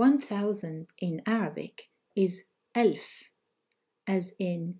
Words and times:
1000 0.00 0.86
in 1.02 1.20
Arabic 1.26 1.90
is 2.16 2.44
elf, 2.74 3.24
as 4.06 4.32
in 4.38 4.76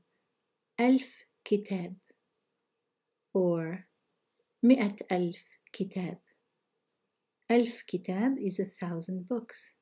elf 0.78 1.24
kitab 1.44 1.96
or 3.34 3.84
mi'at 4.62 5.02
elf 5.10 5.44
kitab. 5.74 6.16
Elf 7.50 7.82
kitab 7.86 8.38
is 8.40 8.58
a 8.58 8.64
thousand 8.64 9.28
books. 9.28 9.74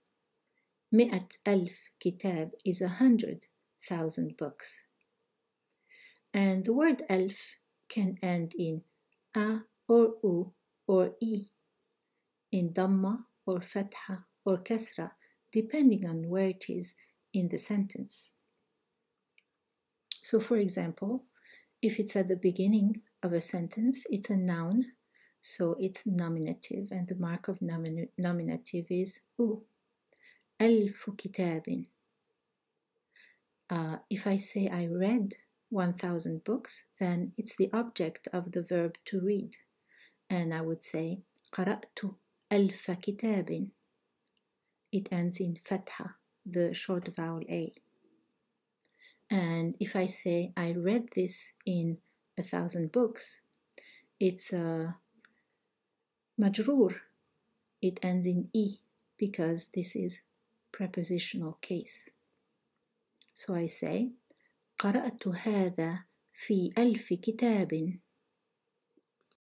Mi'at 0.90 1.36
elf 1.46 1.76
kitab 2.00 2.48
is 2.64 2.82
a 2.82 2.88
hundred 2.98 3.46
thousand 3.88 4.36
books. 4.36 4.86
And 6.34 6.64
the 6.64 6.72
word 6.72 7.02
elf 7.08 7.60
can 7.88 8.16
end 8.20 8.54
in 8.58 8.82
a 9.36 9.60
or 9.86 10.14
u 10.24 10.52
or 10.88 11.14
i, 11.22 11.34
in 12.50 12.72
dhamma 12.72 13.18
or 13.46 13.60
fatha 13.60 14.24
or 14.44 14.58
kasra 14.58 15.12
depending 15.51 16.05
on 16.05 16.29
where 16.29 16.49
it 16.49 16.65
is 16.69 16.95
in 17.33 17.49
the 17.49 17.57
sentence. 17.57 18.31
So, 20.21 20.39
for 20.39 20.57
example, 20.57 21.25
if 21.81 21.99
it's 21.99 22.15
at 22.15 22.27
the 22.27 22.35
beginning 22.35 23.01
of 23.21 23.33
a 23.33 23.41
sentence, 23.41 24.05
it's 24.09 24.29
a 24.29 24.37
noun, 24.37 24.93
so 25.41 25.75
it's 25.79 26.07
nominative, 26.07 26.91
and 26.91 27.07
the 27.07 27.15
mark 27.15 27.47
of 27.47 27.59
nomin- 27.59 28.09
nominative 28.17 28.85
is 28.89 29.21
u. 29.37 29.65
ألف 30.61 31.09
كتاب. 31.17 31.87
Uh, 33.69 33.97
if 34.09 34.27
I 34.27 34.37
say 34.37 34.69
I 34.69 34.85
read 34.87 35.33
1000 35.69 36.43
books, 36.43 36.85
then 36.99 37.33
it's 37.37 37.55
the 37.55 37.69
object 37.73 38.27
of 38.31 38.51
the 38.51 38.61
verb 38.61 38.97
to 39.05 39.19
read. 39.19 39.57
And 40.29 40.53
I 40.53 40.61
would 40.61 40.83
say 40.83 41.23
قرأت 41.51 42.15
ألف 42.51 42.91
كتاب. 42.91 43.69
It 44.91 45.09
ends 45.11 45.39
in 45.39 45.57
fatha, 45.63 46.15
the 46.45 46.73
short 46.73 47.09
vowel 47.15 47.41
A. 47.49 47.73
And 49.29 49.75
if 49.79 49.95
I 49.95 50.07
say 50.07 50.53
I 50.55 50.73
read 50.73 51.09
this 51.15 51.53
in 51.65 51.97
a 52.37 52.43
thousand 52.43 52.91
books, 52.91 53.41
it's 54.19 54.53
a 54.53 54.97
majrur. 56.39 56.95
It 57.81 57.99
ends 58.03 58.27
in 58.27 58.49
E 58.53 58.77
because 59.17 59.69
this 59.73 59.95
is 59.95 60.21
prepositional 60.71 61.53
case. 61.61 62.09
So 63.33 63.55
I 63.55 63.67
say 63.67 64.11
قرأت 64.79 65.27
هذا 65.27 66.05
في 66.31 66.73
ألف 66.77 67.13
كتاب. 67.13 67.99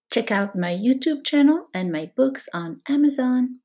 Check 0.09 0.31
out 0.31 0.55
my 0.55 0.75
YouTube 0.75 1.23
channel 1.23 1.67
and 1.73 1.91
my 1.91 2.11
books 2.15 2.49
on 2.53 2.81
Amazon. 2.89 3.61